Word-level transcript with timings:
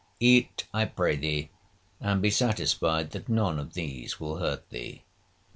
Eat, 0.19 0.65
I 0.73 0.85
pray 0.85 1.15
thee, 1.15 1.49
and 1.99 2.23
be 2.23 2.31
satisfied 2.31 3.11
that 3.11 3.29
none 3.29 3.59
of 3.59 3.73
these 3.75 4.19
will 4.19 4.37
hurt 4.37 4.67
thee. 4.71 5.03